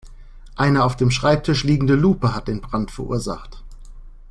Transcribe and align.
Eine 0.55 0.83
auf 0.83 0.95
dem 0.95 1.11
Schreibtisch 1.11 1.63
liegende 1.63 1.93
Lupe 1.93 2.33
hat 2.33 2.47
den 2.47 2.59
Brand 2.59 2.89
verursacht. 2.89 3.61